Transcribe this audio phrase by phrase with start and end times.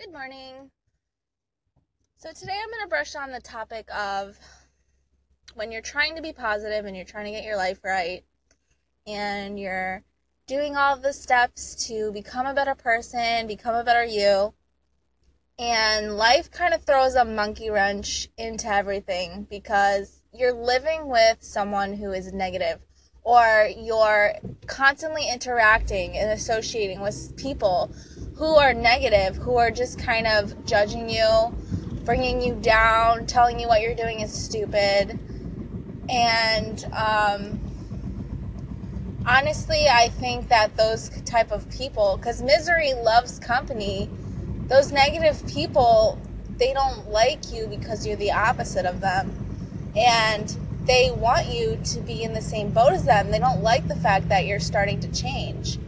[0.00, 0.70] Good morning.
[2.16, 4.38] So, today I'm going to brush on the topic of
[5.52, 8.24] when you're trying to be positive and you're trying to get your life right
[9.06, 10.02] and you're
[10.46, 14.54] doing all the steps to become a better person, become a better you,
[15.58, 21.92] and life kind of throws a monkey wrench into everything because you're living with someone
[21.92, 22.80] who is negative
[23.22, 24.34] or you're
[24.66, 27.92] constantly interacting and associating with people
[28.34, 31.54] who are negative, who are just kind of judging you,
[32.04, 35.18] bringing you down, telling you what you're doing is stupid.
[36.08, 37.60] And um,
[39.26, 44.08] honestly, I think that those type of people, because misery loves company,
[44.68, 46.18] those negative people,
[46.56, 49.32] they don't like you because you're the opposite of them.
[49.96, 53.30] And they want you to be in the same boat as them.
[53.30, 55.78] They don't like the fact that you're starting to change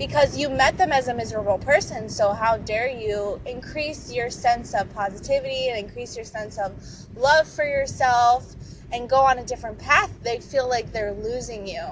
[0.00, 2.08] because you met them as a miserable person.
[2.08, 6.72] So, how dare you increase your sense of positivity and increase your sense of
[7.16, 8.54] love for yourself
[8.90, 10.10] and go on a different path?
[10.22, 11.84] They feel like they're losing you.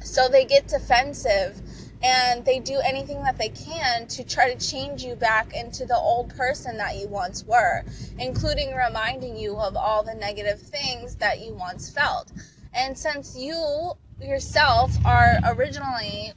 [0.00, 1.60] So, they get defensive
[2.02, 5.96] and they do anything that they can to try to change you back into the
[5.96, 7.82] old person that you once were,
[8.18, 12.30] including reminding you of all the negative things that you once felt.
[12.72, 16.32] And since you yourself are originally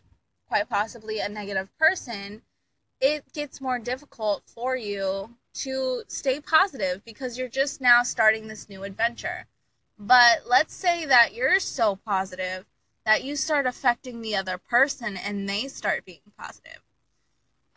[0.47, 2.41] quite possibly a negative person,
[2.99, 8.69] it gets more difficult for you to stay positive because you're just now starting this
[8.69, 9.47] new adventure.
[9.99, 12.65] But let's say that you're so positive
[13.05, 16.81] that you start affecting the other person and they start being positive.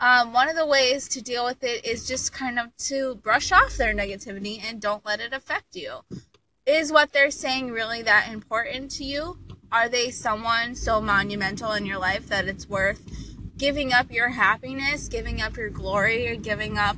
[0.00, 3.52] Um, one of the ways to deal with it is just kind of to brush
[3.52, 6.00] off their negativity and don't let it affect you.
[6.66, 9.38] Is what they're saying really that important to you?
[9.70, 13.02] Are they someone so monumental in your life that it's worth
[13.56, 16.96] giving up your happiness, giving up your glory, or giving up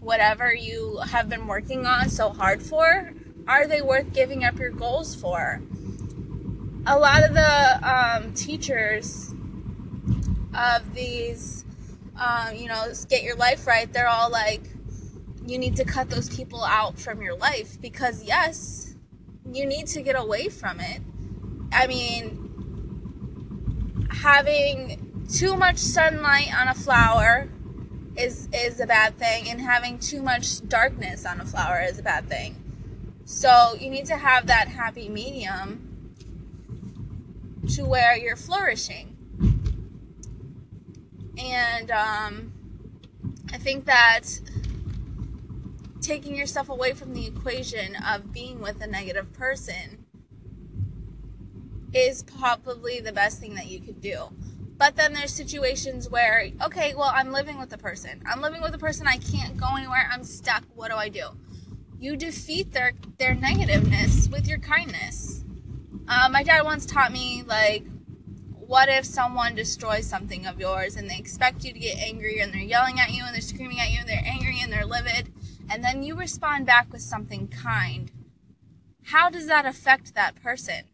[0.00, 3.12] whatever you have been working on so hard for?
[3.48, 5.60] Are they worth giving up your goals for?
[6.86, 9.32] A lot of the um, teachers
[10.54, 11.64] of these,
[12.16, 14.62] um, you know, get your life right, they're all like,
[15.46, 18.94] you need to cut those people out from your life because, yes,
[19.52, 21.00] you need to get away from it
[21.72, 27.48] I mean, having too much sunlight on a flower
[28.16, 32.02] is is a bad thing, and having too much darkness on a flower is a
[32.02, 32.56] bad thing.
[33.24, 35.85] So you need to have that happy medium
[37.74, 39.16] to where you're flourishing.
[41.38, 42.52] And um,
[43.52, 44.22] I think that
[46.00, 50.06] taking yourself away from the equation of being with a negative person
[51.92, 54.28] is probably the best thing that you could do.
[54.78, 58.22] But then there's situations where, okay, well, I'm living with a person.
[58.26, 59.06] I'm living with a person.
[59.06, 60.08] I can't go anywhere.
[60.12, 60.64] I'm stuck.
[60.74, 61.28] What do I do?
[61.98, 65.35] You defeat their their negativeness with your kindness.
[66.08, 67.84] Uh, my dad once taught me like,
[68.54, 72.52] what if someone destroys something of yours and they expect you to get angry and
[72.52, 75.32] they're yelling at you and they're screaming at you and they're angry and they're livid,
[75.70, 78.10] and then you respond back with something kind?
[79.04, 80.84] How does that affect that person?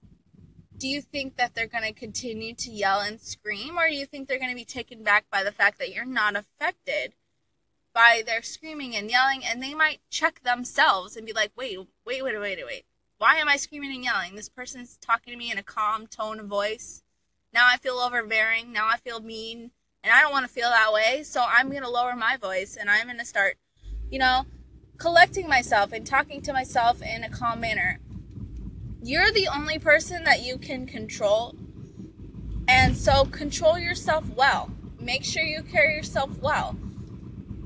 [0.83, 4.05] do you think that they're going to continue to yell and scream, or do you
[4.05, 7.15] think they're going to be taken back by the fact that you're not affected
[7.95, 12.25] by their screaming and yelling, and they might check themselves and be like, wait, wait,
[12.25, 12.85] wait, wait, wait.
[13.23, 14.35] Why am I screaming and yelling?
[14.35, 17.05] This person's talking to me in a calm tone of voice.
[17.55, 18.73] Now I feel overbearing.
[18.73, 19.71] Now I feel mean.
[20.03, 21.23] And I don't want to feel that way.
[21.23, 23.59] So I'm going to lower my voice and I'm going to start,
[24.11, 24.47] you know,
[24.99, 28.01] collecting myself and talking to myself in a calm manner
[29.05, 31.55] you're the only person that you can control.
[32.69, 34.71] And so control yourself well.
[35.01, 36.77] Make sure you carry yourself well.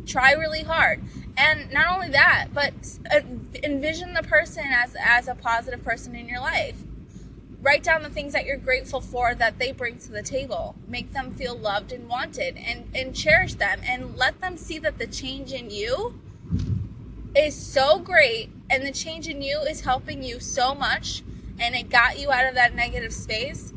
[0.07, 1.03] Try really hard.
[1.37, 2.73] And not only that, but
[3.11, 3.21] uh,
[3.63, 6.77] envision the person as as a positive person in your life.
[7.61, 10.77] Write down the things that you're grateful for that they bring to the table.
[10.87, 14.99] Make them feel loved and wanted and and cherish them and let them see that
[14.99, 16.21] the change in you
[17.35, 21.23] is so great and the change in you is helping you so much
[21.59, 23.73] and it got you out of that negative space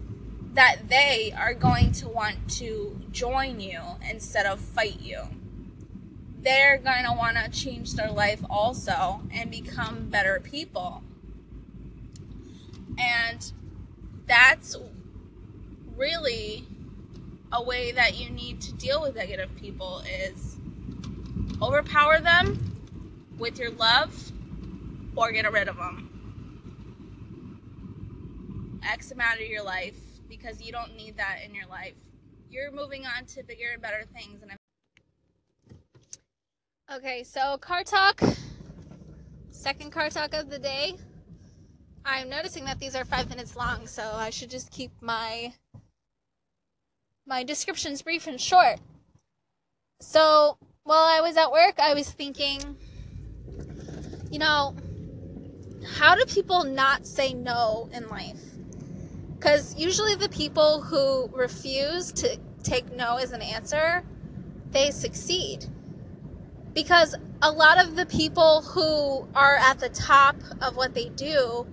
[0.53, 5.21] that they are going to want to join you instead of fight you.
[6.41, 11.03] They're going to want to change their life also and become better people.
[12.97, 13.51] And
[14.25, 14.77] that's
[15.95, 16.65] really
[17.51, 20.57] a way that you need to deal with negative people is
[21.61, 22.73] overpower them
[23.37, 24.31] with your love
[25.15, 26.05] or get rid of them.
[28.87, 29.99] X amount of your life
[30.29, 31.95] because you don't need that in your life.
[32.49, 34.58] You're moving on to bigger and better things and
[36.91, 38.19] Okay, so car talk.
[39.51, 40.95] Second car talk of the day.
[42.03, 45.53] I'm noticing that these are five minutes long, so I should just keep my
[47.27, 48.79] my descriptions brief and short.
[50.01, 52.75] So while I was at work, I was thinking,
[54.31, 54.73] you know,
[55.95, 58.41] how do people not say no in life?
[59.35, 64.03] Because usually the people who refuse to take no as an answer,
[64.71, 65.67] they succeed
[66.83, 71.67] because a lot of the people who are at the top of what they do,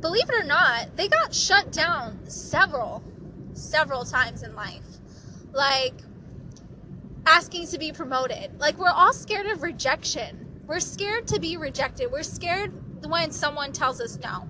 [0.00, 3.02] believe it or not, they got shut down several,
[3.52, 4.80] several times in life.
[5.52, 5.92] Like
[7.26, 8.58] asking to be promoted.
[8.58, 10.62] Like we're all scared of rejection.
[10.66, 12.10] We're scared to be rejected.
[12.10, 12.72] We're scared
[13.06, 14.48] when someone tells us no.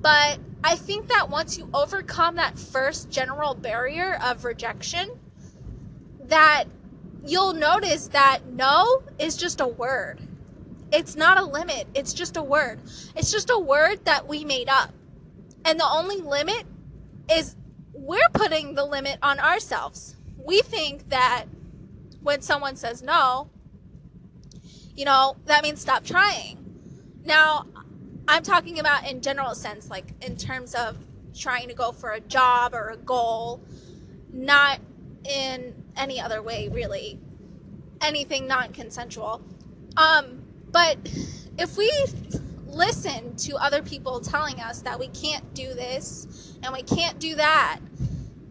[0.00, 5.10] But I think that once you overcome that first general barrier of rejection,
[6.26, 6.66] that
[7.24, 10.20] you'll notice that no is just a word.
[10.92, 12.80] It's not a limit, it's just a word.
[13.14, 14.92] It's just a word that we made up.
[15.64, 16.64] And the only limit
[17.30, 17.56] is
[17.92, 20.16] we're putting the limit on ourselves.
[20.44, 21.44] We think that
[22.22, 23.50] when someone says no,
[24.96, 26.58] you know, that means stop trying.
[27.24, 27.66] Now,
[28.26, 30.96] I'm talking about in general sense, like in terms of
[31.36, 33.62] trying to go for a job or a goal,
[34.32, 34.80] not
[35.28, 37.18] in any other way, really.
[38.00, 39.42] Anything non consensual.
[39.96, 40.96] Um, but
[41.58, 41.92] if we
[42.66, 47.34] listen to other people telling us that we can't do this and we can't do
[47.34, 47.80] that,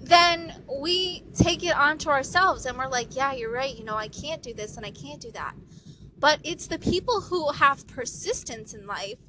[0.01, 3.77] then we take it onto ourselves and we're like, yeah, you're right.
[3.77, 5.53] You know, I can't do this and I can't do that.
[6.19, 9.19] But it's the people who have persistence in life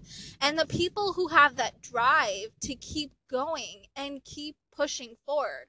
[0.41, 5.67] and the people who have that drive to keep going and keep pushing forward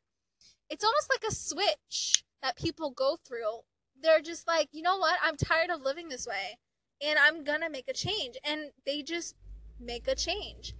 [0.70, 3.62] it's almost like a switch that people go through.
[4.02, 5.20] They're just like, you know what?
[5.22, 6.58] I'm tired of living this way
[7.02, 8.38] and I'm going to make a change.
[8.44, 9.36] And they just
[9.80, 10.74] make a change.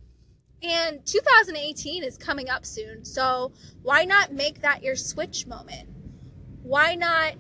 [0.62, 3.06] And 2018 is coming up soon.
[3.06, 3.52] So
[3.82, 5.88] why not make that your switch moment?
[6.64, 7.36] Why not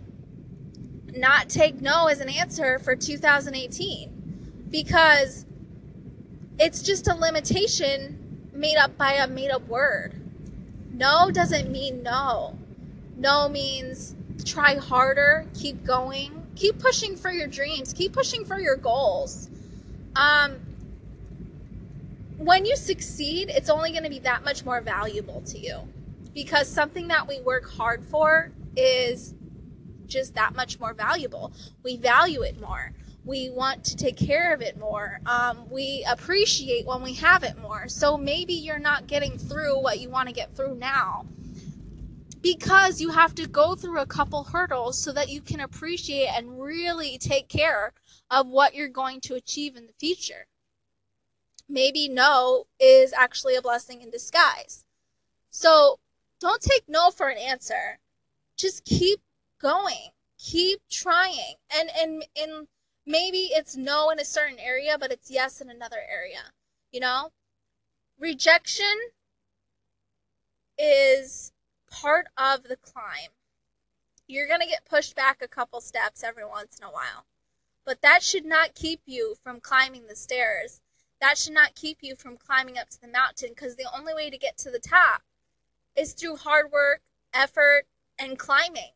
[1.13, 4.68] not take no as an answer for 2018?
[4.69, 5.45] Because
[6.60, 10.13] it's just a limitation made up by a made up word.
[10.92, 12.57] No doesn't mean no.
[13.19, 18.77] No means try harder, keep going, keep pushing for your dreams, keep pushing for your
[18.77, 19.50] goals.
[20.16, 20.56] Um,
[22.38, 25.81] when you succeed, it's only going to be that much more valuable to you
[26.33, 29.36] because something that we work hard for is
[30.07, 31.51] just that much more valuable.
[31.83, 32.94] We value it more
[33.25, 35.19] we want to take care of it more.
[35.25, 37.88] Um, we appreciate when we have it more.
[37.88, 41.25] So maybe you're not getting through what you want to get through now
[42.41, 46.62] because you have to go through a couple hurdles so that you can appreciate and
[46.62, 47.94] really take care
[48.31, 50.47] of what you're going to achieve in the future.
[51.68, 54.86] Maybe no is actually a blessing in disguise.
[55.51, 56.00] So
[56.39, 58.00] don't take no for an answer.
[58.57, 59.19] Just keep
[59.59, 60.12] going.
[60.38, 61.56] Keep trying.
[61.77, 62.68] And and and
[63.06, 66.51] maybe it's no in a certain area, but it's yes in another area.
[66.92, 67.31] You know?
[68.18, 68.95] Rejection
[70.77, 71.51] is
[71.89, 73.31] part of the climb.
[74.27, 77.25] You're going to get pushed back a couple steps every once in a while.
[77.85, 80.81] But that should not keep you from climbing the stairs.
[81.19, 84.30] That should not keep you from climbing up to the mountain because the only way
[84.30, 85.23] to get to the top
[85.95, 87.02] is through hard work,
[87.33, 87.87] effort,
[88.18, 88.92] and climbing.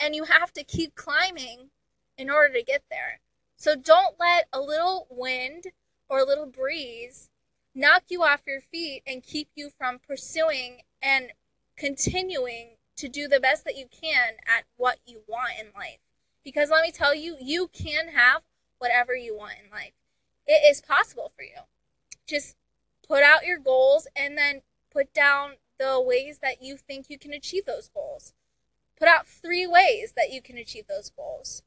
[0.00, 1.70] And you have to keep climbing
[2.16, 3.20] in order to get there.
[3.56, 5.66] So don't let a little wind
[6.08, 7.30] or a little breeze
[7.74, 11.32] knock you off your feet and keep you from pursuing and
[11.76, 15.98] continuing to do the best that you can at what you want in life.
[16.44, 18.42] Because let me tell you, you can have
[18.78, 19.92] whatever you want in life.
[20.46, 21.62] It is possible for you.
[22.26, 22.56] Just
[23.06, 24.62] put out your goals and then
[24.92, 28.34] put down the ways that you think you can achieve those goals.
[28.98, 31.62] Put out three ways that you can achieve those goals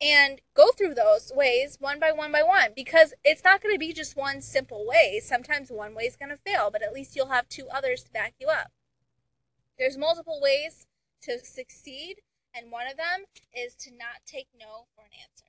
[0.00, 3.78] and go through those ways one by one by one because it's not going to
[3.78, 5.20] be just one simple way.
[5.22, 8.12] Sometimes one way is going to fail, but at least you'll have two others to
[8.12, 8.70] back you up.
[9.78, 10.86] There's multiple ways
[11.22, 12.16] to succeed,
[12.54, 15.47] and one of them is to not take no for an answer.